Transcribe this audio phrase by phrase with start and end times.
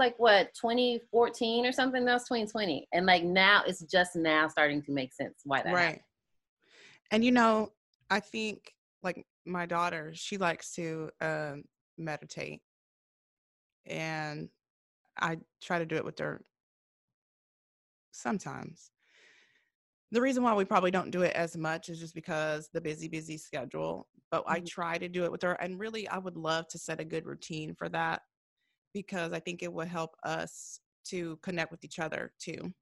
[0.00, 2.04] like what 2014 or something.
[2.04, 5.72] That was 2020, and like now it's just now starting to make sense why that.
[5.72, 5.84] right.
[5.84, 6.00] happened.
[7.12, 7.70] And you know,
[8.08, 8.72] I think
[9.04, 11.64] like my daughter, she likes to um,
[11.96, 12.62] meditate,
[13.86, 14.48] and
[15.20, 16.42] I try to do it with her
[18.10, 18.90] sometimes.
[20.12, 23.06] The reason why we probably don't do it as much is just because the busy,
[23.06, 24.08] busy schedule.
[24.32, 24.66] But I Mhm.
[24.66, 27.26] try to do it with her, and really, I would love to set a good
[27.26, 28.22] routine for that
[28.92, 32.72] because I think it will help us to connect with each other too.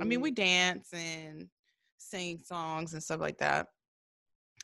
[0.00, 0.22] I mean, Mhm.
[0.22, 1.50] we dance and
[1.98, 3.68] sing songs and stuff like that.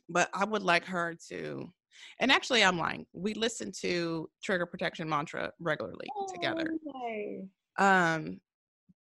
[0.08, 1.72] But I would like her to,
[2.20, 3.06] and actually, I'm lying.
[3.12, 6.66] We listen to Trigger Protection Mantra regularly together.
[6.94, 8.16] Oh, nice.
[8.16, 8.40] Um,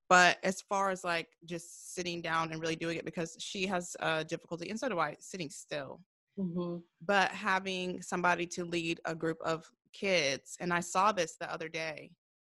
[0.10, 3.96] but as far as like just sitting down and really doing it, because she has
[4.00, 6.04] uh, difficulty, and so do I, sitting still.
[6.38, 6.84] Mhm.
[7.02, 11.70] But having somebody to lead a group of kids, and I saw this the other
[11.70, 12.12] day,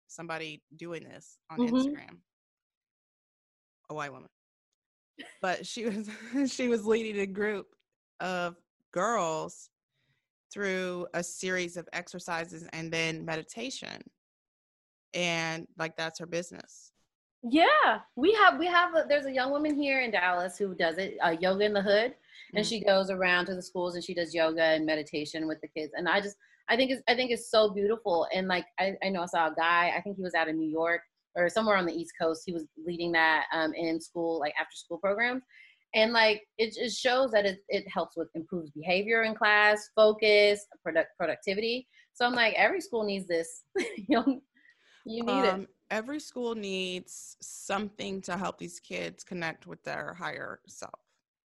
[0.07, 1.71] somebody doing this on Mhm.
[1.73, 2.19] Instagram,
[3.89, 4.29] a white woman.
[5.41, 6.09] But she was
[6.53, 7.67] she was leading a group
[8.19, 8.55] of
[8.91, 9.69] girls
[10.51, 14.03] through a series of exercises and then meditation.
[15.13, 16.91] And like that's her business.
[17.43, 20.97] Yeah, we have we have a, there's a young woman here in Dallas who does
[20.97, 22.15] it, uh, yoga in the hood,
[22.55, 22.69] and Mhm.
[22.69, 25.93] she goes around to the schools and she does yoga and meditation with the kids.
[25.95, 26.37] And I just
[26.69, 28.27] I think it's I think it's so beautiful.
[28.33, 30.55] And like I, I know I saw a guy, I think he was out of
[30.55, 31.01] New York
[31.35, 32.43] or somewhere on the East Coast.
[32.45, 35.43] He was leading that um, in school, like after school programs.
[35.95, 40.65] And like it just shows that it, it helps with improves behavior in class, focus,
[40.81, 41.87] product productivity.
[42.13, 43.63] So I'm like, every school needs this.
[43.77, 44.41] you know,
[45.05, 45.53] you need it.
[45.53, 50.99] Um, every school needs something to help these kids connect with their higher self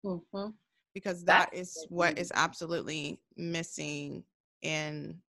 [0.03, 0.47] hmm
[0.93, 4.23] because that That's is what is absolutely missing
[4.61, 5.21] in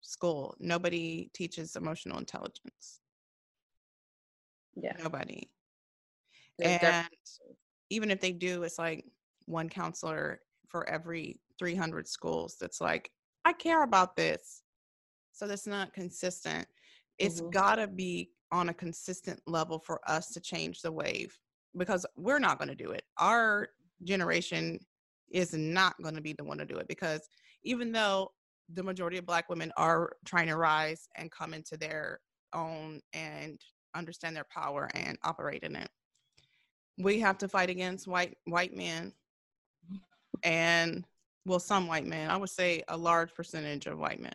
[0.00, 0.54] school.
[0.58, 3.00] Nobody teaches emotional intelligence.
[4.74, 4.92] Yeah.
[5.02, 5.50] Nobody.
[6.62, 7.10] And def-
[7.90, 9.04] even if they do, it's like
[9.46, 13.10] one counselor for every 300 schools that's like,
[13.44, 14.62] I care about this.
[15.32, 16.66] So that's not consistent.
[17.18, 17.52] It's Mhm.
[17.52, 21.38] got to be on a consistent level for us to change the wave
[21.76, 23.04] because we're not going to do it.
[23.18, 23.68] Our
[24.02, 24.78] generation
[25.28, 27.28] is not going to be the one to do it because
[27.62, 28.32] even though
[28.72, 32.20] the majority of black women are trying to rise and come into their
[32.52, 33.60] own and
[33.94, 35.88] understand their power and operate in it
[36.98, 39.12] we have to fight against white white men
[40.42, 41.04] and
[41.44, 44.34] well some white men i would say a large percentage of white men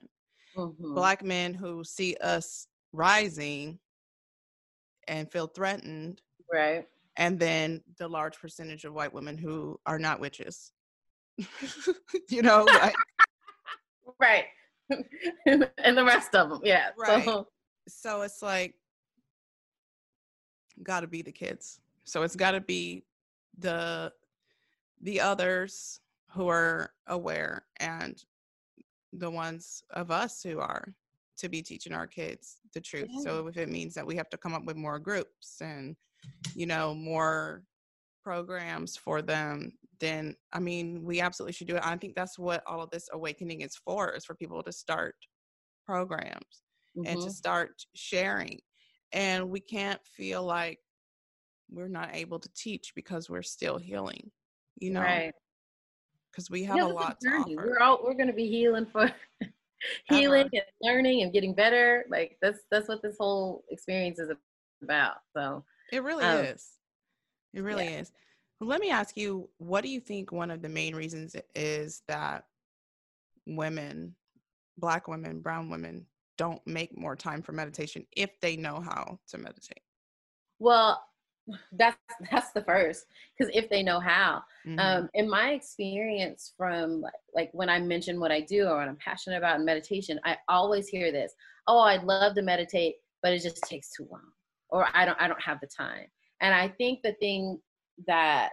[0.58, 0.96] Mhm.
[0.96, 3.80] black men who see us rising
[5.08, 6.22] and feel threatened
[6.52, 6.88] right.
[7.18, 10.72] and then the large percentage of white women who are not witches
[12.30, 12.96] you know like,
[14.20, 14.46] Right.
[15.46, 16.90] and the rest of them, yeah.
[16.98, 17.24] Right.
[17.24, 17.48] So,
[17.88, 18.76] so it's like
[20.84, 23.04] got to be the kids so it's got to be
[23.60, 24.12] the
[25.02, 26.00] the others
[26.32, 28.24] who are aware and
[29.14, 30.94] the ones of us who are
[31.38, 34.38] to be teaching our kids the truth so if it means that we have to
[34.38, 35.96] come up with more groups and
[36.56, 37.64] you know more
[38.24, 42.62] programs for them then i mean we absolutely should do it i think that's what
[42.68, 45.16] all of this awakening is for is for people to start
[45.86, 46.64] programs
[46.96, 47.32] and to mhm.
[47.32, 48.60] start sharing.
[49.14, 50.80] And we can't feel like
[51.70, 54.32] we're not able to teach because we're still healing,
[54.80, 55.34] you know, right.
[56.32, 57.56] because we have Yeah, a lot to journey.
[57.58, 57.68] offer.
[57.68, 59.10] We're all we're gonna be healing for
[60.10, 62.06] healing and learning and getting better.
[62.10, 64.32] Like that's that's what this whole experience is
[64.82, 65.18] about.
[65.36, 66.68] So It really um, is.
[67.54, 68.12] It really is.
[68.62, 72.04] Well, let me ask you, what do you think one of the main reasons is
[72.08, 72.46] that
[73.48, 74.16] women,
[74.78, 76.06] black women, brown women,
[76.38, 79.82] don't make more time for meditation if they know how to meditate?
[80.60, 81.04] well
[81.74, 81.98] that's
[82.32, 83.06] that's the first
[83.38, 84.80] because if they know how Mhm.
[84.80, 88.88] um, in my experience from like, like when i mention what i do or what
[88.88, 91.34] i'm passionate about in meditation i always hear this
[91.68, 94.32] oh i'd love to meditate but it just takes too long
[94.70, 96.06] or i don't i don't have the time
[96.42, 97.60] and i think the thing
[98.08, 98.52] that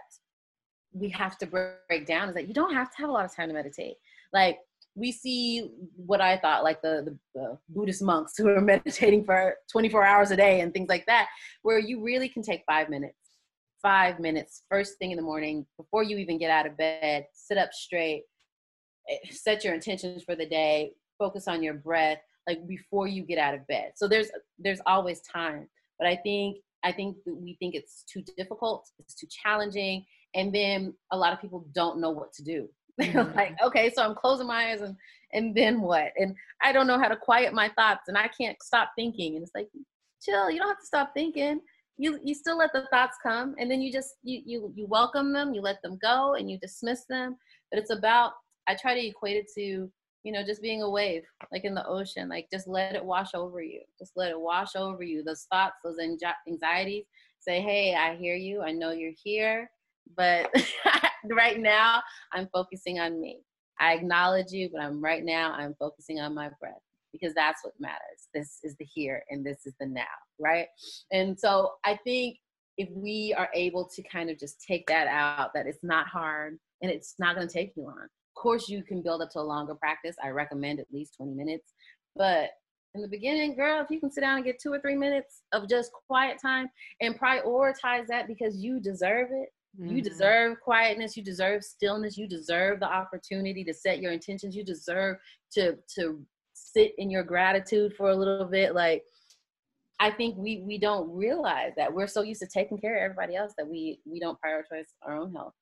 [0.93, 3.35] we have to break down is that you don't have to have a lot of
[3.35, 3.95] time to meditate.
[4.33, 4.59] Like
[4.95, 9.55] we see what i thought like the, the, the buddhist monks who are meditating for
[9.71, 11.27] 24 hours a day and things like that
[11.61, 13.15] where you really can take five minutes.
[13.81, 17.57] Five minutes first thing in the morning before you even get out of bed sit
[17.57, 18.23] up straight
[19.09, 23.37] eh, set your intentions for the day focus on your breath like before you get
[23.37, 23.91] out of bed.
[23.95, 25.69] So there's there's always time.
[25.97, 30.05] But i think i think that we think it's too difficult it's too challenging
[30.35, 32.67] and then a lot of people don't know what to do
[33.01, 33.37] mm-hmm.
[33.37, 34.95] like, okay, so I'm closing my eyes and
[35.31, 36.11] and then what?
[36.17, 39.35] And I don't know how to quiet my thoughts and I can't stop thinking.
[39.35, 39.69] And it's like,
[40.21, 41.61] chill, you don't have to stop thinking.
[41.97, 45.31] You you still let the thoughts come and then you just you you you welcome
[45.31, 47.37] them, you let them go and you dismiss them.
[47.71, 48.33] But it's about
[48.67, 49.89] I try to equate it to
[50.23, 53.33] you know just being a wave like in the ocean like just let it wash
[53.33, 53.81] over you.
[53.97, 55.23] Just let it wash over you.
[55.23, 55.97] Those thoughts those
[56.47, 57.05] anxieties
[57.39, 58.61] say hey i hear you.
[58.61, 59.69] I know you're here
[60.17, 60.51] but
[61.31, 62.01] right now
[62.33, 63.39] i'm focusing on me.
[63.79, 66.73] I acknowledge you but i'm right now i'm focusing on my breath
[67.11, 68.27] because that's what matters.
[68.33, 70.03] This is the here and this is the now
[70.39, 70.67] right?
[71.11, 72.37] And so i think
[72.77, 76.57] if we are able to kind of just take that out that it's not hard
[76.81, 78.07] and it's not going to take you long
[78.39, 80.15] course, you can build up to a longer practice.
[80.23, 81.73] I recommend at least 20 minutes.
[82.15, 82.49] But
[82.95, 85.43] in the beginning, girl, if you can sit down and get two or three minutes
[85.51, 86.67] of just quiet time
[87.01, 89.49] and prioritize that because you deserve it.
[89.79, 89.97] Mm-hmm.
[89.97, 94.63] You deserve quietness, you deserve stillness, you deserve the opportunity to set your intentions, you
[94.63, 95.17] deserve
[95.53, 98.73] to to sit in your gratitude for a little bit.
[98.73, 99.03] Like
[99.99, 103.35] I think we we don't realize that we're so used to taking care of everybody
[103.35, 105.53] else that we we don't prioritize our own health.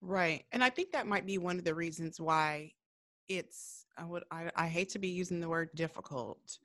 [0.00, 0.44] Right.
[0.52, 2.72] And I think that might be one of the reasons why
[3.28, 6.58] it's I would I, I hate to be using the word difficult,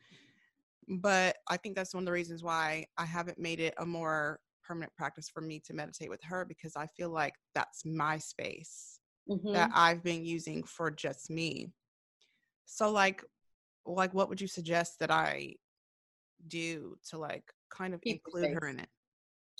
[0.87, 4.39] but I think that's one of the reasons why I haven't made it a more
[4.63, 8.99] permanent practice for me to meditate with her because I feel like that's my space
[9.29, 9.53] mm-hmm.
[9.53, 11.71] that I've been using for just me.
[12.65, 13.23] So like
[13.85, 15.55] like what would you suggest that I
[16.47, 18.89] do to like kind of Keep include her in it?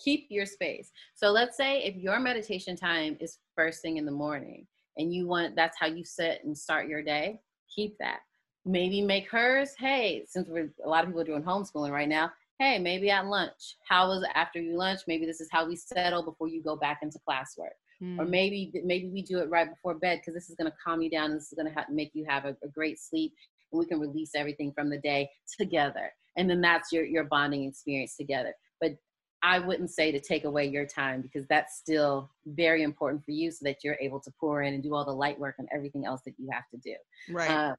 [0.03, 0.91] Keep your space.
[1.15, 5.27] So let's say if your meditation time is first thing in the morning and you
[5.27, 7.39] want that's how you sit and start your day,
[7.73, 8.19] keep that.
[8.65, 12.31] Maybe make hers, hey, since we're a lot of people are doing homeschooling right now,
[12.59, 13.77] hey, maybe at lunch.
[13.87, 15.01] How was it after you lunch?
[15.07, 17.75] Maybe this is how we settle before you go back into classwork.
[18.01, 18.19] Mm.
[18.19, 18.31] Or hmm.
[18.31, 21.09] maybe maybe we do it right before bed because this is going to calm you
[21.09, 21.31] down.
[21.31, 23.33] And this is going to ha- make you have a, a great sleep,
[23.71, 26.11] and we can release everything from the day together.
[26.35, 28.53] And then that's your your bonding experience together.
[28.81, 28.97] But
[29.43, 33.51] I wouldn't say to take away your time because that's still very important for you
[33.51, 36.05] so that you're able to pour in and do all the light work and everything
[36.05, 36.95] else that you have to do.
[37.29, 37.49] Right.
[37.49, 37.75] Uh,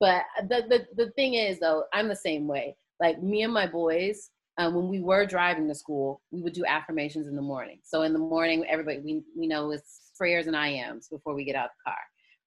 [0.00, 2.76] but the, the, the thing is, though, I'm the same way.
[3.00, 6.64] Like me and my boys, um, when we were driving to school, we would do
[6.64, 7.78] affirmations in the morning.
[7.84, 11.44] So in the morning, everybody, we, we know it's prayers and I ams before we
[11.44, 12.00] get out of the car.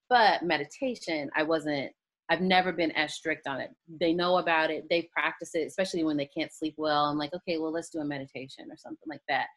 [0.10, 1.92] But meditation, I wasn't
[2.32, 3.72] I've never been as strict on it.
[4.00, 7.06] They know about it, they practice it, especially when they can't sleep well.
[7.06, 9.48] I'm like, okay, well, let's do a meditation or something like that.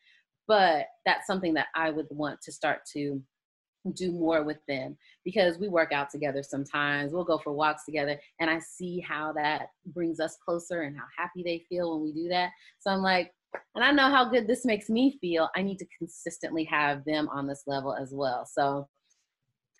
[0.49, 3.23] But that's something that I would want to start to
[3.95, 7.13] do more with them because we work out together sometimes.
[7.13, 11.05] We'll go for walks together, and I see how that brings us closer and how
[11.17, 12.51] happy they feel when we do that.
[12.81, 13.31] So I'm like,
[13.77, 15.49] and I know how good this makes me feel.
[15.55, 18.45] I need to consistently have them on this level as well.
[18.51, 18.89] So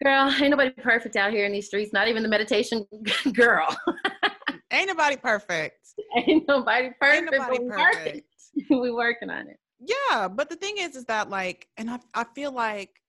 [0.03, 2.87] Girl, ain't nobody perfect out here in these streets, not even the meditation
[3.33, 3.75] girl.
[4.71, 5.89] ain't nobody perfect.
[6.17, 7.33] Ain't nobody perfect.
[7.33, 8.27] Ain't nobody we perfect.
[8.57, 8.81] Working.
[8.81, 9.59] we working on it.
[9.81, 13.01] Yeah, but the thing is, is that like, and I, I feel like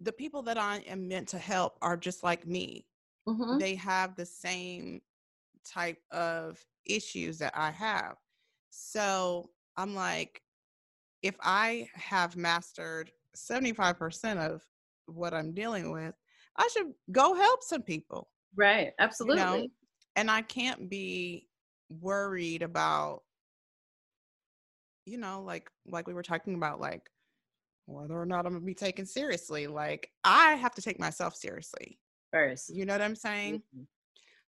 [0.00, 2.86] the people that I am meant to help are just like me.
[3.28, 3.58] Mm-hmm.
[3.58, 5.02] They have the same
[5.64, 8.16] type of issues that I have.
[8.70, 10.40] So I'm like,
[11.22, 14.64] if I have mastered 75% of
[15.14, 16.14] what I'm dealing with,
[16.56, 18.28] I should go help some people.
[18.56, 18.92] Right.
[18.98, 19.40] Absolutely.
[19.40, 19.66] You know?
[20.16, 21.46] And I can't be
[21.88, 23.22] worried about,
[25.06, 27.02] you know, like like we were talking about, like
[27.86, 29.66] whether or not I'm gonna be taken seriously.
[29.66, 31.98] Like I have to take myself seriously
[32.32, 32.74] first.
[32.74, 33.56] You know what I'm saying?
[33.56, 33.82] Mm-hmm.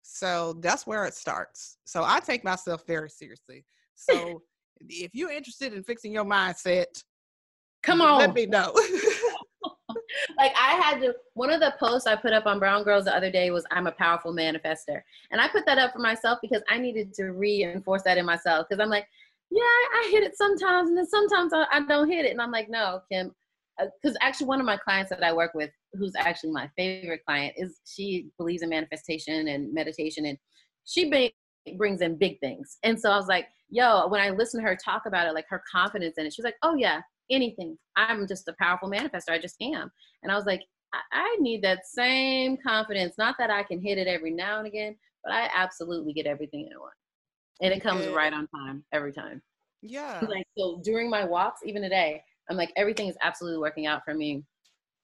[0.01, 1.77] So that's where it starts.
[1.85, 3.65] So I take myself very seriously.
[3.95, 4.41] So
[4.87, 6.85] if you're interested in fixing your mindset,
[7.83, 8.73] come on, let me know.
[10.37, 13.15] like I had to one of the posts I put up on Brown Girls the
[13.15, 15.01] other day was I'm a powerful manifester.
[15.31, 18.67] And I put that up for myself because I needed to reinforce that in myself.
[18.69, 19.07] Because I'm like,
[19.49, 22.31] yeah, I hit it sometimes and then sometimes I, I don't hit it.
[22.31, 23.31] And I'm like, no, Kim.
[23.77, 27.21] Because uh, actually, one of my clients that I work with, who's actually my favorite
[27.25, 30.37] client, is she believes in manifestation and meditation, and
[30.83, 31.31] she be,
[31.77, 32.79] brings in big things.
[32.81, 35.45] And so I was like, yo, when I listen to her talk about it, like
[35.49, 37.77] her confidence in it, she's like, oh yeah, anything.
[37.95, 39.31] I'm just a powerful manifester.
[39.31, 39.91] I just am.
[40.23, 40.61] And I was like,
[40.93, 43.15] I, I need that same confidence.
[43.17, 46.69] Not that I can hit it every now and again, but I absolutely get everything
[46.73, 46.93] I want.
[47.61, 49.41] And it comes right on time every time.
[49.81, 50.21] Yeah.
[50.27, 54.13] Like so during my walks, even today, I'm like everything is absolutely working out for
[54.13, 54.43] me.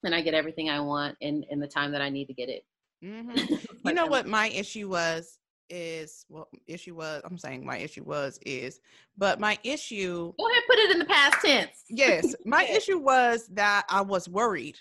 [0.03, 2.50] And I get everything I want in, in the time that I need to get
[2.50, 2.63] it.
[3.03, 3.56] Mm-hmm.
[3.88, 5.39] you know what my issue was
[5.70, 8.79] is well issue was i'm saying my issue was is
[9.17, 13.48] but my issue go ahead put it in the past tense yes my issue was
[13.48, 14.77] that i was worried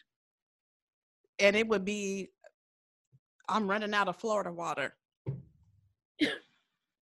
[1.38, 2.30] and it would be
[3.48, 4.94] I'm running out of Florida water.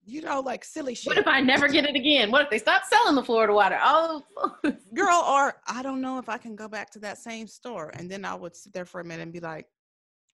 [0.05, 1.07] you know, like silly shit.
[1.07, 2.31] What if I never get it again?
[2.31, 3.79] What if they stop selling the Florida water?
[3.81, 4.23] Oh,
[4.93, 7.91] girl, or I don't know if I can go back to that same store.
[7.97, 9.67] And then I would sit there for a minute and be like,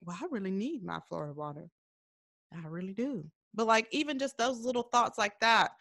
[0.02, 1.70] well, I really need my Florida water.
[2.54, 3.26] I really do.
[3.54, 5.72] But like, even just those little thoughts like that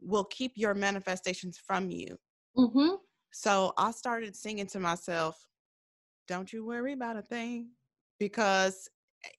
[0.00, 2.16] will keep your manifestations from you.
[2.56, 2.96] Mm-hmm.
[3.32, 5.46] So I started singing to myself,
[6.28, 7.70] don't you worry about a thing
[8.18, 8.88] because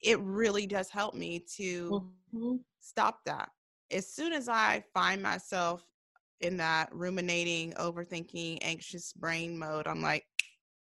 [0.02, 1.90] it really does help me to
[2.34, 2.56] mm-hmm.
[2.82, 3.50] stop that.
[3.92, 5.86] As soon as I find myself
[6.42, 10.26] in that ruminating, overthinking, anxious brain mode, I'm like,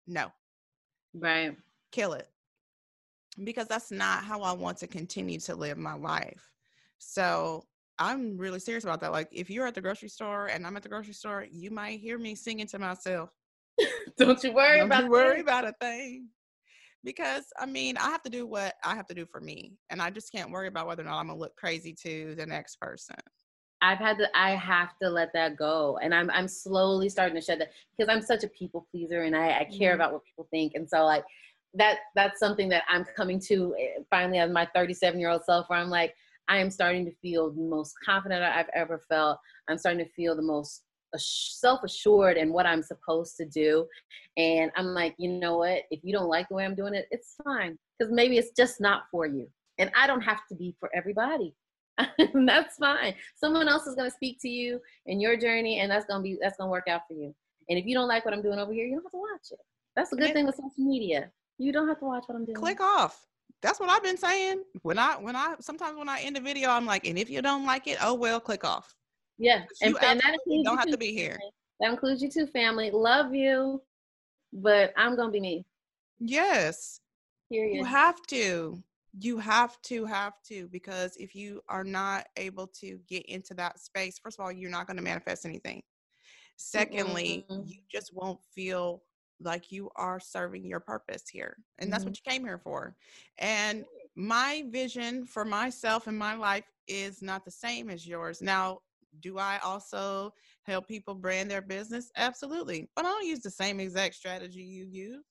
[0.07, 0.33] no.
[1.15, 1.57] Right.
[1.93, 2.29] Kill it.
[3.45, 6.51] Because that's not how I want to continue to live my life.
[6.99, 7.65] So
[7.99, 9.13] I'm really serious about that.
[9.13, 12.01] Like, if you're at the grocery store and I'm at the grocery store, you might
[12.01, 13.31] hear me singing to myself.
[14.19, 16.29] Don't you worry Don't about you worry about a thing.
[17.05, 20.03] Because I mean, I have to do what I have to do for me, and
[20.03, 22.81] I just can't worry about whether or not I'm gonna look crazy to the next
[22.81, 23.17] person.
[23.83, 25.99] I've had to I have to let that go.
[26.03, 29.37] And I'm I'm slowly starting to shed that because I'm such a people pleaser and
[29.37, 30.01] I, I care mm-hmm.
[30.01, 30.73] about what people think.
[30.75, 31.25] And so like
[31.77, 35.69] that that's something that I'm coming to eh, finally as my 37 year old self
[35.69, 36.15] where I'm like,
[36.49, 39.39] I am starting to feel the most confident I've ever felt.
[39.69, 40.83] I'm starting to feel the most
[41.17, 43.87] self-assured in what I'm supposed to do.
[44.37, 45.83] And I'm like, you know what?
[45.91, 47.79] If you don't like the way I'm doing it, it's fine.
[47.99, 49.49] Because maybe it's just not for you.
[49.79, 51.55] And I don't have to be for everybody.
[52.47, 53.15] that's fine.
[53.37, 56.59] Someone else is gonna speak to you in your journey, and that's gonna be that's
[56.59, 57.35] gonna work out for you.
[57.69, 59.49] And if you don't like what I'm doing over here, you don't have to watch
[59.51, 59.59] it.
[59.95, 61.31] That's a good thing with social media.
[61.59, 62.57] You don't have to watch what I'm doing.
[62.57, 63.27] Click off.
[63.63, 64.63] That's what I've been saying.
[64.83, 67.41] When I when I sometimes when I end a video, I'm like, and if you
[67.43, 68.95] don't like it, oh well, click off.
[69.39, 71.39] Yeah, and, and that includes don't have too, to be here.
[71.81, 72.91] That includes you too, family.
[72.91, 73.83] Love you,
[74.53, 75.67] but I'm gonna be me.
[76.19, 77.01] Yes.
[77.51, 77.77] Period.
[77.77, 78.83] You have to.
[79.19, 83.81] You have to have to because if you are not able to get into that
[83.81, 85.83] space, first of all, you're not going to manifest anything.
[86.57, 87.63] Secondly, mm-hmm.
[87.67, 89.03] you just won't feel
[89.41, 91.57] like you are serving your purpose here.
[91.79, 92.11] And that's mm-hmm.
[92.11, 92.97] what you came here for.
[93.39, 98.41] And my vision for myself and my life is not the same as yours.
[98.41, 98.79] Now,
[99.21, 100.33] do I also
[100.65, 102.11] help people brand their business?
[102.17, 102.89] Absolutely.
[102.97, 105.25] But I don't use the same exact strategy you use.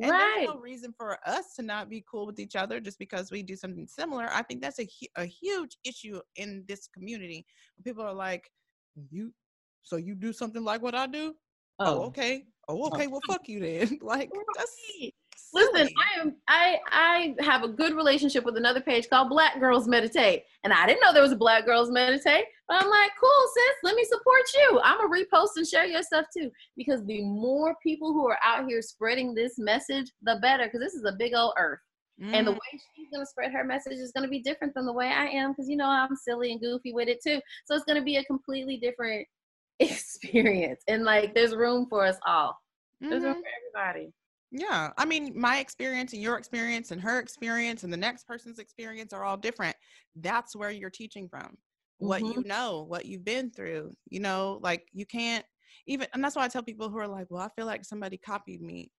[0.00, 0.34] And right.
[0.38, 3.44] there's no reason for us to not be cool with each other just because we
[3.44, 4.28] do something similar.
[4.32, 7.46] I think that's a, a huge issue in this community.
[7.84, 8.50] People are like,
[9.10, 9.32] you,
[9.84, 11.34] so you do something like what I do?
[11.78, 12.44] Oh, oh okay.
[12.68, 13.06] Oh, okay.
[13.06, 13.98] Well, fuck you then.
[14.02, 14.76] like that's
[15.52, 15.88] listen.
[15.96, 16.36] I am.
[16.48, 20.86] I I have a good relationship with another page called Black Girls Meditate, and I
[20.86, 22.44] didn't know there was a Black Girls Meditate.
[22.66, 23.76] But I'm like, cool, sis.
[23.82, 24.80] Let me support you.
[24.82, 28.66] I'm gonna repost and share your stuff too, because the more people who are out
[28.66, 30.64] here spreading this message, the better.
[30.64, 31.80] Because this is a big old earth.
[32.22, 32.32] Mm.
[32.32, 32.54] And the mm.
[32.54, 35.52] way she's gonna spread her message is gonna be different than the way I am,
[35.52, 37.40] because you know I'm silly and goofy with it too.
[37.66, 39.26] So it's gonna be a completely different
[39.80, 42.56] experience and like there's room for us all.
[43.00, 43.24] There's mm-hmm.
[43.24, 44.12] room for everybody.
[44.56, 48.60] Yeah i mean my experience and your experience and her experience and the next person's
[48.60, 49.76] experience are all different.
[50.16, 51.56] That's where you're teaching from.
[52.02, 52.08] Mm-hmm.
[52.08, 55.44] what you know what you've been through you know like you can't
[55.86, 58.16] even and that's why i tell people who are like well i feel like somebody
[58.16, 58.90] copied me.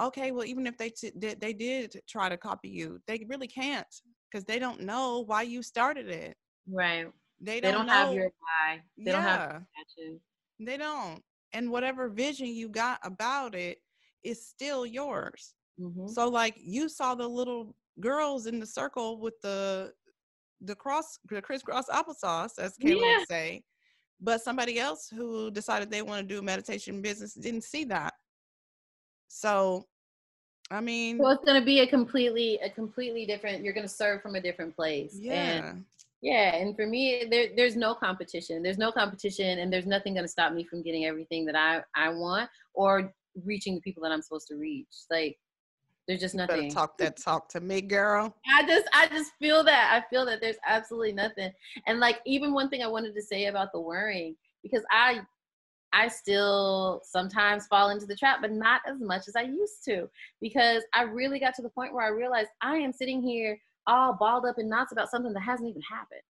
[0.00, 3.48] Okay well even if they t- did they did try to copy you they really
[3.48, 3.86] can't
[4.30, 6.36] because they don't know why you started it.
[6.68, 7.08] Right
[7.40, 8.80] they don't, they don't have your why.
[8.98, 9.12] They yeah.
[9.12, 9.62] don't have
[10.58, 11.22] They don't.
[11.52, 13.78] And whatever vision you got about it
[14.22, 15.54] is still yours.
[15.80, 16.08] Mm-hmm.
[16.08, 19.92] So like you saw the little girls in the circle with the
[20.62, 23.18] the cross the crisscross applesauce, as Kayla yeah.
[23.18, 23.62] would say.
[24.20, 28.12] But somebody else who decided they want to do meditation business didn't see that.
[29.28, 29.86] So
[30.70, 33.64] I mean, so it's going to be a completely, a completely different.
[33.64, 35.16] You're going to serve from a different place.
[35.18, 35.64] Yeah.
[35.64, 35.84] And
[36.22, 38.62] yeah, and for me, there, there's no competition.
[38.62, 41.82] There's no competition, and there's nothing going to stop me from getting everything that I
[41.96, 44.94] I want or reaching the people that I'm supposed to reach.
[45.10, 45.38] Like,
[46.06, 46.70] there's just nothing.
[46.70, 48.34] talk that talk to me, girl.
[48.52, 51.52] I just I just feel that I feel that there's absolutely nothing.
[51.86, 55.20] And like even one thing I wanted to say about the worrying because I
[55.92, 60.08] I still sometimes fall into the trap, but not as much as I used to
[60.40, 63.58] because I really got to the point where I realized I am sitting here
[63.90, 66.22] all balled up in knots about something that hasn't even happened.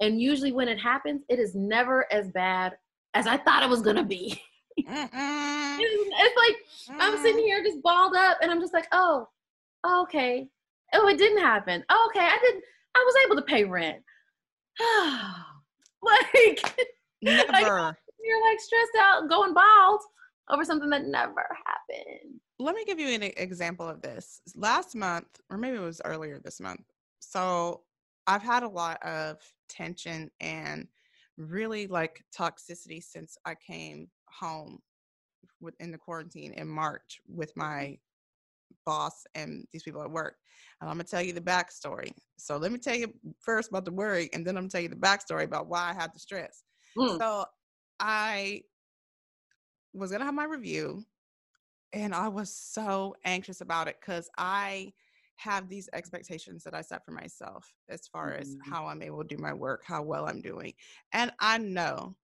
[0.00, 2.78] And usually when it happens, it is never as bad
[3.14, 4.40] as I thought it was gonna be.
[4.76, 7.46] it's, like I'm sitting mm.
[7.46, 9.28] here just balled up and I'm just like, oh,
[9.86, 10.48] okay.
[10.94, 11.84] Oh, it didn't happen.
[11.90, 12.64] Oh, okay, I didn't
[12.96, 14.02] I was able to pay rent.
[16.02, 16.88] like
[17.22, 17.52] never.
[17.52, 20.00] Like, you're like stressed out going bald
[20.50, 22.40] over something that never happened.
[22.58, 24.40] let me give you an example of this.
[24.54, 26.84] Last month, or maybe it was earlier this month.
[27.20, 27.82] So
[28.26, 30.88] I've had a lot of tension and
[31.36, 34.80] really like toxicity since I came home
[35.60, 37.60] within the quarantine in March with mm-hmm.
[37.60, 37.98] my
[38.86, 40.36] boss and these people at work.
[40.80, 42.12] And I'm gonna tell you the backstory.
[42.38, 44.88] So let me tell you first about the worry, and then I'm gonna tell you
[44.88, 46.62] the backstory about why I had the stress.
[46.96, 47.18] Mm.
[47.18, 47.44] So
[47.98, 48.62] I
[49.92, 51.04] was gonna have my review,
[51.92, 54.92] and I was so anxious about it because I
[55.40, 58.42] have these expectations that I set for myself as far mm-hmm.
[58.42, 60.74] as how I'm able to do my work, how well I'm doing.
[61.12, 62.16] And I know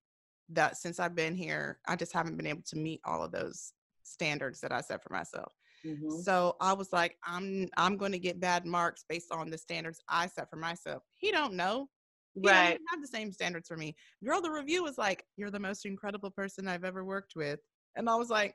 [0.49, 3.73] that since I've been here, I just haven't been able to meet all of those
[4.03, 5.51] standards that I set for myself.
[5.85, 6.19] Mm-hmm.
[6.21, 9.99] So I was like, I'm I'm going to get bad marks based on the standards
[10.07, 11.03] I set for myself.
[11.13, 11.89] He don't know.
[12.33, 12.79] He right.
[12.91, 13.95] have the same standards for me.
[14.23, 17.59] Girl, the review was like, "You're the most incredible person I've ever worked with,"
[17.95, 18.53] and I was like,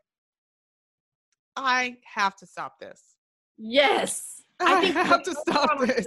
[1.57, 3.16] "I have to stop this."
[3.59, 6.06] Yes, I, I have to stop this.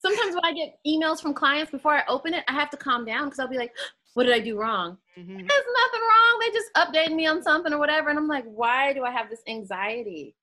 [0.00, 3.04] Sometimes when I get emails from clients before I open it, I have to calm
[3.04, 3.72] down because I'll be like,
[4.14, 4.98] what did I do wrong?
[5.16, 5.36] Mm-hmm.
[5.36, 6.40] There's nothing wrong.
[6.40, 8.10] They just updated me on something or whatever.
[8.10, 10.34] And I'm like, why do I have this anxiety?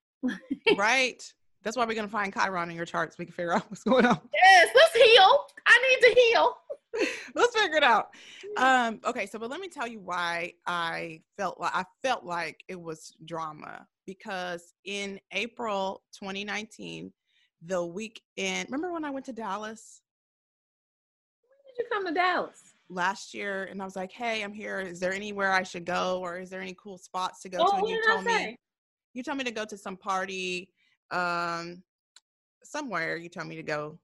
[0.78, 1.22] right.
[1.64, 3.18] That's why we're going to find Chiron in your charts.
[3.18, 4.20] We can figure out what's going on.
[4.34, 5.46] Yes, let's heal.
[5.68, 6.58] I need to heal.
[7.36, 8.10] let's figure it out.
[8.58, 12.64] Um, okay, so but let me tell you why I felt like I felt like
[12.68, 17.12] it was drama because in April 2019,
[17.66, 20.02] the weekend, remember when I went to Dallas?
[21.42, 22.74] When did you come to Dallas?
[22.92, 24.80] last year and I was like, "Hey, I'm here.
[24.80, 27.70] Is there anywhere I should go, or is there any cool spots to go oh,
[27.70, 28.58] to?" And you told me,
[29.14, 30.70] you told me to go to some party,
[31.12, 31.84] um,
[32.64, 33.16] somewhere.
[33.16, 34.00] You told me to go,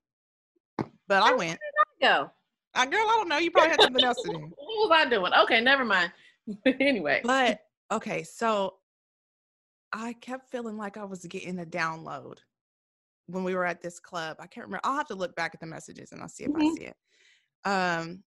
[1.07, 1.59] but I went.
[1.99, 2.31] Where did I go.
[2.75, 3.39] I girl, I don't know.
[3.39, 4.37] You probably had something else to do.
[4.39, 5.33] what was I doing?
[5.43, 6.11] Okay, never mind.
[6.79, 8.75] anyway, but okay, so
[9.93, 12.37] I kept feeling like I was getting a download
[13.27, 14.37] when we were at this club.
[14.39, 14.81] I can't remember.
[14.83, 16.61] I'll have to look back at the messages and I'll see if mm-hmm.
[16.61, 16.95] I see it.
[17.65, 18.23] Um,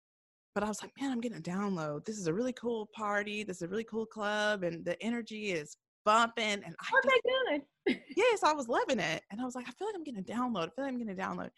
[0.53, 2.05] but I was like, man, I'm getting a download.
[2.05, 3.43] This is a really cool party.
[3.43, 6.45] This is a really cool club, and the energy is bumping.
[6.45, 7.99] And I oh, just, good.
[8.15, 10.23] yes, I was loving it, and I was like, I feel like I'm getting a
[10.23, 10.67] download.
[10.67, 11.49] I feel like I'm getting a download.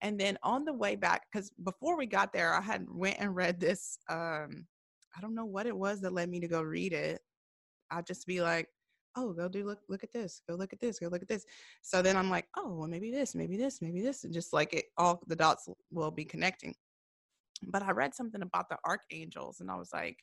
[0.00, 3.36] And then on the way back, because before we got there, I had went and
[3.36, 3.98] read this.
[4.08, 4.66] Um,
[5.16, 7.20] I don't know what it was that led me to go read it.
[7.90, 8.68] I'd just be like,
[9.16, 11.44] oh, go do look look at this, go look at this, go look at this.
[11.82, 14.72] So then I'm like, oh, well, maybe this, maybe this, maybe this, and just like
[14.72, 16.74] it, all the dots will be connecting
[17.62, 20.18] but I read something about the archangels and I was like,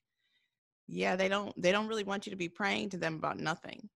[0.88, 3.90] yeah, they don't they don't really want you to be praying to them about nothing.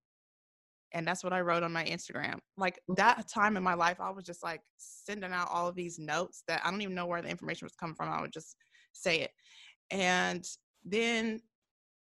[0.94, 2.40] And that's what I wrote on my Instagram.
[2.56, 2.96] Like mm.
[2.96, 6.44] that time in my life, I was just like sending out all of these notes
[6.48, 8.10] that I don't even know where the information was coming from.
[8.10, 8.56] I would just
[8.94, 9.32] say it.
[9.92, 10.46] And
[10.86, 11.42] then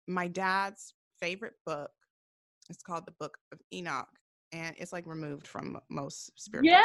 [0.09, 1.90] my dad's favorite book,
[2.70, 4.09] it's called the Book of Enoch
[4.53, 6.72] and it's like removed from most spiritual.
[6.72, 6.83] Yeah,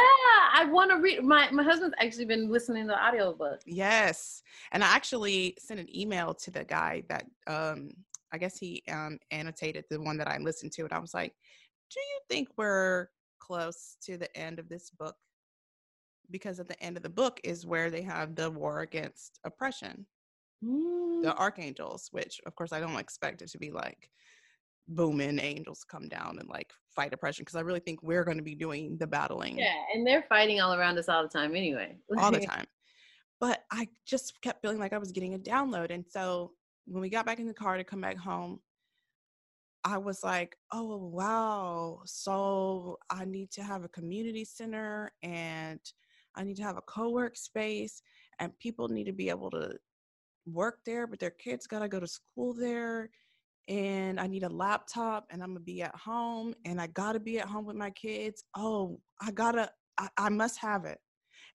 [0.54, 1.24] I want to read.
[1.24, 3.60] My my husband's actually been listening to the audiobook.
[3.66, 7.92] Yes, and I actually sent an email to the guy that um
[8.32, 11.34] I guess he um annotated the one that I listened to, and I was like,
[11.92, 13.10] "Do you think we're
[13.40, 15.16] close to the end of this book?"
[16.32, 20.06] Because at the end of the book is where they have the war against oppression,
[20.64, 21.22] mm.
[21.22, 24.10] the archangels, which of course I don't expect it to be like
[24.88, 28.44] booming angels come down and like fight oppression because I really think we're going to
[28.44, 29.58] be doing the battling.
[29.58, 31.98] Yeah, and they're fighting all around us all the time anyway.
[32.18, 32.66] all the time.
[33.40, 35.92] But I just kept feeling like I was getting a download.
[35.92, 36.52] And so
[36.86, 38.60] when we got back in the car to come back home,
[39.84, 42.02] I was like, oh, wow.
[42.06, 45.80] So I need to have a community center and
[46.36, 48.02] I need to have a co work space,
[48.40, 49.74] and people need to be able to
[50.46, 53.10] work there, but their kids got to go to school there
[53.68, 57.40] and I need a laptop and I'm gonna be at home and I gotta be
[57.40, 58.44] at home with my kids.
[58.56, 61.00] Oh, I gotta, I, I must have it.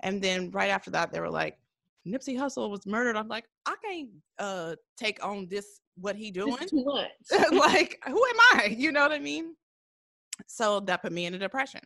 [0.02, 1.58] And then right after that, they were like,
[2.06, 3.16] Nipsey Hussle was murdered.
[3.16, 6.56] I'm like, I can't uh take on this what he doing.
[7.52, 8.74] like, who am I?
[8.76, 9.54] You know what I mean?
[10.46, 11.80] So that put me in a depression,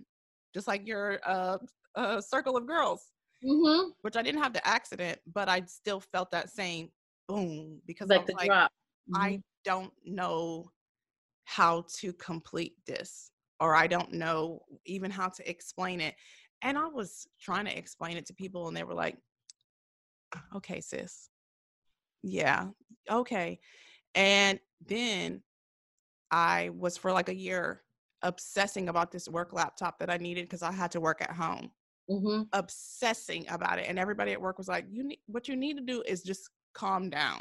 [0.55, 1.59] just like your uh,
[1.95, 3.11] uh circle of girls,
[3.45, 3.91] mm-hmm.
[4.01, 6.89] which I didn't have the accident, but I still felt that same
[7.29, 8.73] boom because like the like, drop.
[9.11, 9.23] Mm-hmm.
[9.23, 10.71] I don't know
[11.45, 16.15] how to complete this or I don't know even how to explain it.
[16.63, 19.17] And I was trying to explain it to people and they were like,
[20.55, 21.29] okay, sis.
[22.23, 22.69] Yeah,
[23.11, 23.59] okay.
[24.15, 25.43] And then
[26.31, 27.83] I was for like a year
[28.23, 31.71] obsessing about this work laptop that I needed because I had to work at home.
[32.09, 32.43] Mm-hmm.
[32.53, 33.87] Obsessing about it.
[33.89, 36.51] And everybody at work was like, you need what you need to do is just
[36.73, 37.41] calm down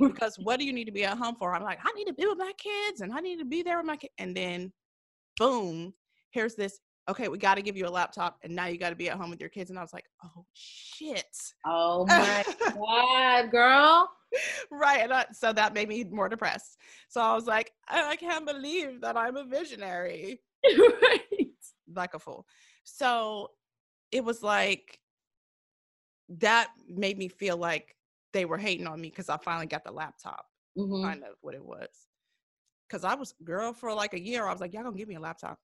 [0.00, 1.54] because what do you need to be at home for?
[1.54, 3.78] I'm like, I need to be with my kids and I need to be there
[3.78, 4.12] with my kids.
[4.18, 4.72] And then
[5.38, 5.94] boom,
[6.30, 6.78] here's this.
[7.10, 9.16] Okay, we got to give you a laptop, and now you got to be at
[9.16, 9.70] home with your kids.
[9.70, 11.26] And I was like, oh shit.
[11.66, 14.08] Oh my god, girl.
[14.70, 16.78] Right, and I, so that made me more depressed.
[17.08, 20.40] So I was like, I, can't believe that I'm a visionary.
[20.64, 21.20] right.
[21.92, 22.46] Like a fool.
[22.84, 23.50] So
[24.12, 25.00] it was like
[26.38, 27.96] that made me feel like
[28.32, 30.46] they were hating on me because I finally got the laptop.
[30.76, 31.04] Mm-hmm.
[31.04, 31.88] Kind of what it was.
[32.90, 34.46] Cause I was girl for like a year.
[34.46, 35.58] I was like, y'all gonna give me a laptop.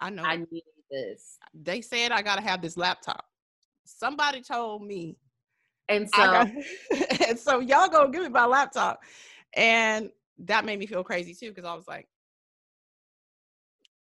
[0.00, 0.22] I know.
[0.22, 1.38] I need this.
[1.52, 3.24] They said I gotta have this laptop.
[3.84, 5.16] Somebody told me.
[5.90, 6.48] And so got,
[7.28, 9.02] and so y'all gonna give me my laptop.
[9.54, 12.08] And that made me feel crazy too, because I was like,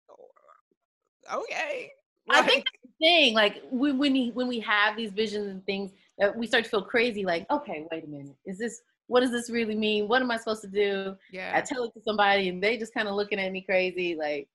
[0.10, 1.92] oh, okay.
[2.28, 3.34] Like, I think that's the thing.
[3.36, 5.92] Like when when we, when we have these visions and things,
[6.36, 7.24] we start to feel crazy.
[7.26, 10.08] Like, okay, wait a minute, is this what does this really mean?
[10.08, 11.16] What am I supposed to do?
[11.32, 11.52] Yeah.
[11.54, 14.16] I tell it to somebody and they just kind of looking at me crazy.
[14.16, 14.50] Like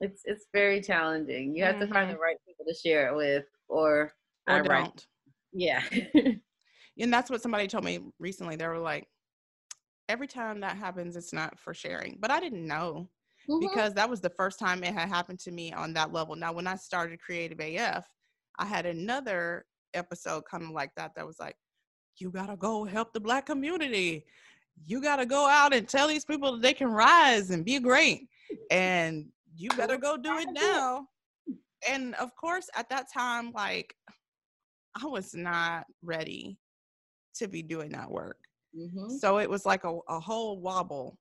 [0.00, 1.54] it's it's very challenging.
[1.54, 1.86] You have mm-hmm.
[1.86, 2.22] to find the mm-hmm.
[2.22, 4.12] right people to share it with or,
[4.48, 4.68] or don't.
[4.68, 5.06] Right.
[5.52, 5.82] Yeah.
[6.98, 8.56] and that's what somebody told me recently.
[8.56, 9.08] They were like,
[10.08, 12.18] every time that happens, it's not for sharing.
[12.20, 13.08] But I didn't know
[13.50, 13.58] mm-hmm.
[13.60, 16.36] because that was the first time it had happened to me on that level.
[16.36, 18.06] Now, when I started Creative AF,
[18.58, 21.56] I had another episode kind of like that that was like,
[22.18, 24.24] you gotta go help the black community.
[24.86, 28.28] You gotta go out and tell these people that they can rise and be great.
[28.70, 31.06] And you better go do it now.
[31.88, 33.94] And of course, at that time, like
[35.00, 36.58] I was not ready
[37.36, 38.38] to be doing that work.
[38.76, 39.16] Mm-hmm.
[39.16, 41.18] So it was like a, a whole wobble.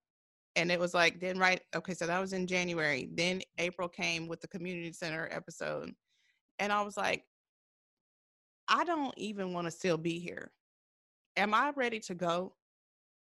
[0.58, 3.10] And it was like, then, right, okay, so that was in January.
[3.14, 5.94] Then April came with the community center episode.
[6.60, 7.24] And I was like,
[8.72, 10.52] I don't even want to still be here
[11.38, 12.54] am I ready to go?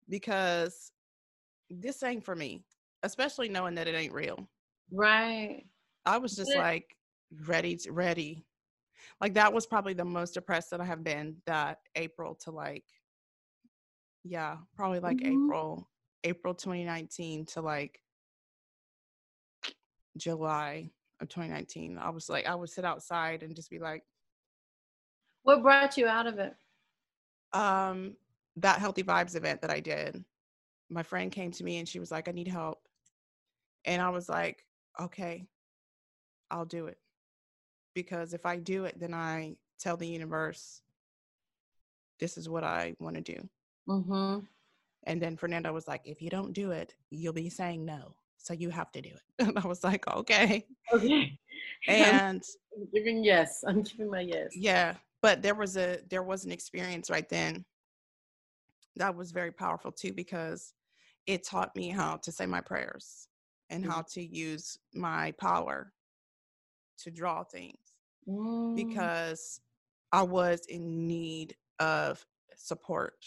[0.08, 0.92] Because
[1.70, 2.64] this ain't for me,
[3.02, 4.48] especially knowing that it ain't real.
[4.92, 5.64] Right.
[6.04, 6.96] I was just like
[7.46, 8.44] ready to ready.
[9.20, 12.84] Like that was probably the most depressed that I have been that April to like
[14.24, 15.46] yeah, probably like mm-hmm.
[15.46, 15.88] April
[16.24, 18.00] April 2019 to like
[20.16, 21.98] July of 2019.
[21.98, 24.04] I was like I would sit outside and just be like
[25.46, 26.54] What brought you out of it?
[27.52, 28.14] um
[28.56, 30.24] that healthy vibes event that I did,
[30.88, 32.80] my friend came to me and she was like, I need help.
[33.84, 34.64] And I was like,
[34.98, 35.46] okay,
[36.50, 36.98] I'll do it.
[37.94, 40.80] Because if I do it, then I tell the universe,
[42.18, 43.48] this is what I want to do.
[43.88, 44.38] Mm-hmm.
[45.04, 48.14] And then Fernando was like, if you don't do it, you'll be saying no.
[48.38, 49.22] So you have to do it.
[49.46, 50.66] And I was like, okay.
[50.92, 51.38] Okay.
[51.88, 52.42] And
[52.74, 53.62] I'm giving yes.
[53.66, 54.56] I'm giving my yes.
[54.56, 57.64] Yeah but there was a there was an experience right then
[58.96, 60.72] that was very powerful too because
[61.26, 63.28] it taught me how to say my prayers
[63.70, 63.90] and mm.
[63.90, 65.92] how to use my power
[66.98, 67.78] to draw things
[68.28, 68.74] mm.
[68.74, 69.60] because
[70.12, 72.24] I was in need of
[72.56, 73.24] support.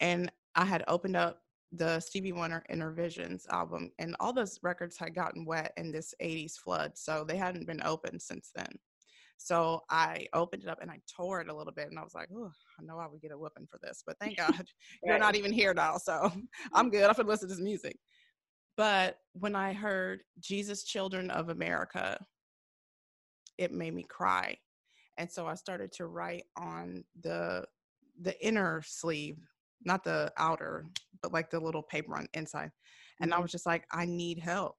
[0.00, 1.40] And I had opened up
[1.72, 6.56] the Stevie Wonder Innervisions album, and all those records had gotten wet in this 80s
[6.56, 6.92] flood.
[6.94, 8.78] So they hadn't been open since then.
[9.36, 12.14] So I opened it up and I tore it a little bit, and I was
[12.14, 14.66] like, "Oh, I know I would get a whooping for this, but thank God
[15.04, 16.30] you're not even here now, so
[16.72, 17.08] I'm good.
[17.08, 17.98] I can listen to this music."
[18.76, 22.18] But when I heard Jesus, Children of America,
[23.58, 24.56] it made me cry,
[25.18, 27.64] and so I started to write on the
[28.22, 29.38] the inner sleeve,
[29.84, 30.86] not the outer,
[31.22, 32.70] but like the little paper on inside,
[33.20, 33.40] and mm-hmm.
[33.40, 34.76] I was just like, "I need help.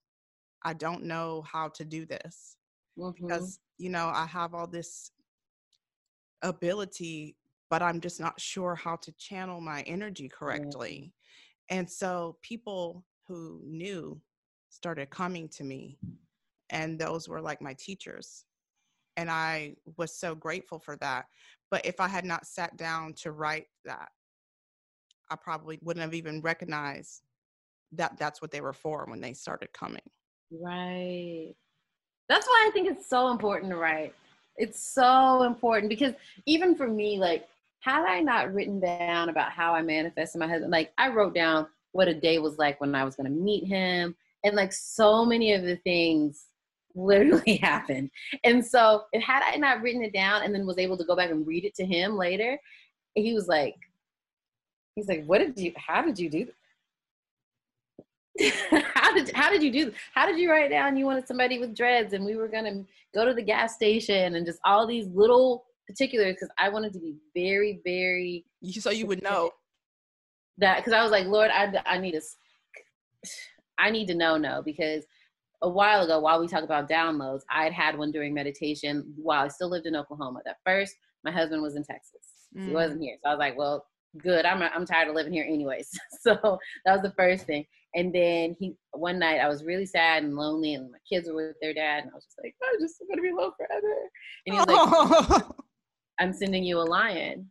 [0.64, 2.58] I don't know how to do this."
[2.98, 3.28] Mm-hmm.
[3.28, 5.12] Because you know, I have all this
[6.42, 7.36] ability,
[7.70, 11.14] but I'm just not sure how to channel my energy correctly.
[11.70, 14.22] And so people who knew
[14.70, 15.98] started coming to me,
[16.70, 18.46] and those were like my teachers.
[19.18, 21.26] And I was so grateful for that.
[21.72, 24.10] But if I had not sat down to write that,
[25.30, 27.22] I probably wouldn't have even recognized
[27.94, 30.02] that that's what they were for when they started coming.
[30.52, 31.56] Right.
[32.30, 34.14] That's why I think it's so important to write.
[34.58, 36.14] It's so important because
[36.46, 37.48] even for me, like,
[37.80, 41.68] had I not written down about how I manifested my husband, like, I wrote down
[41.92, 45.26] what a day was like when I was going to meet him, and like, so
[45.26, 46.46] many of the things
[46.96, 48.10] literally happened.
[48.44, 51.16] And so, if had I not written it down and then was able to go
[51.16, 52.58] back and read it to him later,
[53.14, 53.76] he was like,
[54.96, 56.48] he's like, what did you, how did you do?
[58.94, 61.76] how did how did you do how did you write down you wanted somebody with
[61.76, 65.66] dreads and we were gonna go to the gas station and just all these little
[65.88, 69.52] particulars because I wanted to be very very so you would know
[70.58, 72.22] that because I was like Lord I I need a
[73.78, 75.06] I need to know no because
[75.62, 79.48] a while ago, while we talk about downloads, I'd had one during meditation while I
[79.48, 80.42] still lived in Oklahoma.
[80.48, 82.22] At first, my husband was in Texas.
[82.56, 82.68] Mm.
[82.68, 83.18] He wasn't here.
[83.24, 83.86] So I was like, well,
[84.18, 84.46] good.
[84.46, 85.90] I'm, I'm tired of living here anyways.
[86.22, 87.66] so that was the first thing.
[87.96, 91.48] And then he, one night I was really sad and lonely and my kids were
[91.48, 92.04] with their dad.
[92.04, 93.94] And I was just like, I'm just to be alone forever.
[94.46, 95.44] And he was like,
[96.20, 97.50] I'm sending you a lion.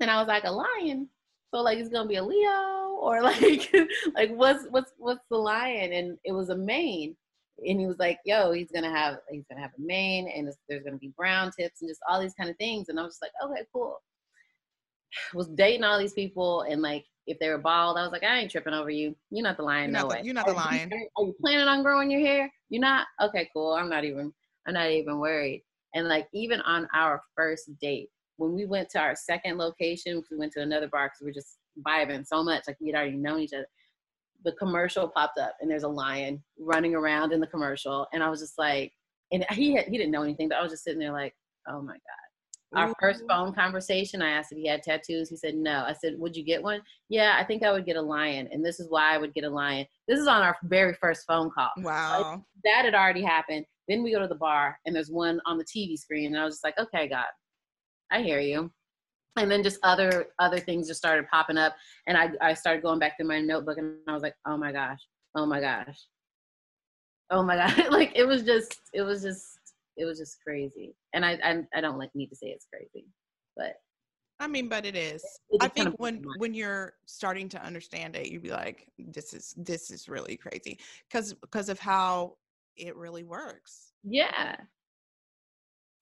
[0.00, 1.08] And I was like, a lion?
[1.52, 3.72] So like, it's to be a Leo or like,
[4.14, 5.92] like what's, what's, what's the lion?
[5.92, 7.16] And it was a mane
[7.58, 10.84] and he was like, "Yo, he's gonna have he's gonna have a mane, and there's
[10.84, 13.22] gonna be brown tips and just all these kind of things." And I was just
[13.22, 14.02] like, "Okay, cool."
[15.34, 18.38] Was dating all these people, and like if they were bald, I was like, "I
[18.38, 19.14] ain't tripping over you.
[19.30, 20.18] You're not the lion, you're no way.
[20.20, 20.90] The, you're not the lion.
[20.92, 22.52] Are you planning on growing your hair?
[22.68, 23.06] You're not.
[23.22, 23.72] Okay, cool.
[23.72, 24.32] I'm not even.
[24.66, 25.62] I'm not even worried.
[25.94, 30.36] And like even on our first date, when we went to our second location, we
[30.38, 33.40] went to another bar because we are just vibing so much, like we'd already known
[33.40, 33.66] each other
[34.44, 38.28] the commercial popped up and there's a lion running around in the commercial and i
[38.28, 38.92] was just like
[39.32, 41.34] and he had, he didn't know anything but i was just sitting there like
[41.68, 42.23] oh my god
[42.76, 43.28] our first mm-hmm.
[43.28, 45.28] phone conversation i asked if he had tattoos.
[45.28, 45.84] He said no.
[45.86, 46.80] I said would you get one?
[47.08, 48.48] Yeah i think i would get a lion.
[48.50, 49.86] And this is why i would get a lion.
[50.08, 51.70] This is on our very first phone call.
[51.78, 52.32] Wow.
[52.32, 53.64] like, that had already happened.
[53.88, 56.44] Then we go to the bar and there's one on the tv screen and i
[56.44, 57.26] was just like okay god
[58.10, 58.70] i hear you.
[59.36, 61.74] And then just other other things just started popping up
[62.06, 64.72] and I, I started going back through my notebook and i was like oh my
[64.72, 65.00] gosh.
[65.36, 66.06] Oh my gosh.
[67.30, 67.90] Oh my god.
[67.90, 69.53] Like it was just it was just
[69.96, 73.06] it was just crazy and i i, I don't like need to say it's crazy
[73.56, 73.74] but
[74.40, 75.24] I mean, but it is.
[75.50, 79.54] It I think when when you're starting to understand it, you'd be like, "This is
[79.56, 82.34] this is really crazy," because because of how
[82.76, 83.92] it really works.
[84.02, 84.56] Yeah,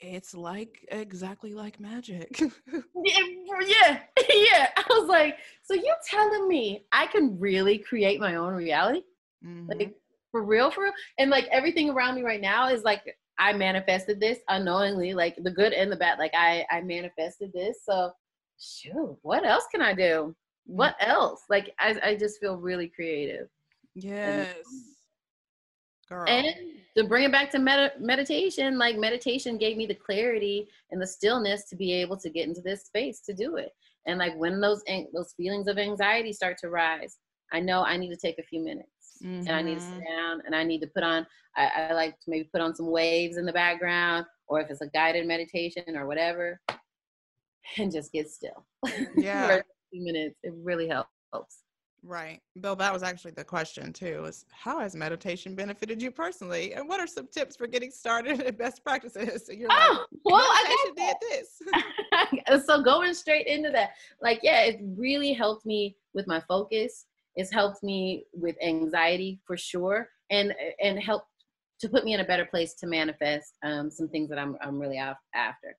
[0.02, 2.40] it's like exactly like magic.
[2.40, 3.18] yeah,
[3.66, 3.98] yeah,
[4.30, 4.68] yeah.
[4.76, 9.02] I was like, so you telling me I can really create my own reality?
[9.44, 9.68] Mm-hmm.
[9.68, 9.94] Like
[10.30, 10.92] for real, for real?
[11.18, 13.02] And like everything around me right now is like
[13.42, 16.18] I manifested this unknowingly, like the good and the bad.
[16.18, 17.78] Like I I manifested this.
[17.84, 18.12] So
[18.60, 20.34] shoot, what else can I do?
[20.70, 20.76] Mm.
[20.76, 21.42] What else?
[21.50, 23.48] Like I I just feel really creative.
[23.94, 24.54] Yes.
[24.54, 24.64] And,
[26.08, 26.24] Girl.
[26.28, 26.46] And
[26.96, 31.06] to bring it back to med- meditation, like meditation gave me the clarity and the
[31.06, 33.70] stillness to be able to get into this space to do it.
[34.06, 37.18] And like when those those feelings of anxiety start to rise,
[37.52, 39.46] I know I need to take a few minutes mm-hmm.
[39.46, 40.16] and I need to sit mm-hmm.
[40.16, 41.26] down and I need to put on.
[41.56, 44.80] I, I like to maybe put on some waves in the background, or if it's
[44.80, 46.60] a guided meditation or whatever,
[47.78, 48.66] and just get still.
[49.16, 50.36] Yeah, for a few minutes.
[50.42, 51.10] It really helps.
[52.04, 52.40] Right.
[52.60, 56.74] Bill, that was actually the question too, is how has meditation benefited you personally?
[56.74, 59.46] And what are some tips for getting started and best practices?
[59.46, 62.66] So you're oh, like, well, I did this.
[62.66, 67.06] so going straight into that, like, yeah, it really helped me with my focus.
[67.36, 70.08] It's helped me with anxiety for sure.
[70.30, 71.26] And, and helped
[71.80, 74.78] to put me in a better place to manifest um, some things that I'm, I'm
[74.78, 75.76] really after.